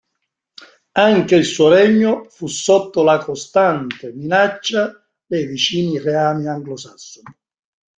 Anche 0.93 1.35
il 1.35 1.45
suo 1.45 1.67
regno 1.69 2.25
fu 2.27 2.47
sotto 2.47 3.03
la 3.03 3.19
costante 3.19 4.11
minaccia 4.11 4.99
dei 5.27 5.45
vicini 5.45 5.99
reami 5.99 6.47
anglosassoni. 6.47 7.35